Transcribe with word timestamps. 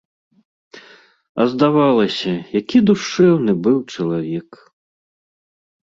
А 1.41 1.47
здавалася, 1.51 2.31
які 2.59 2.77
душэўны 2.91 3.53
быў 3.69 3.77
чалавек! 3.93 4.49